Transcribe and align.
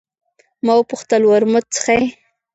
ما 0.65 0.73
وپوښتل: 0.77 1.21
ورموت 1.25 1.65
څښې؟ 1.75 1.97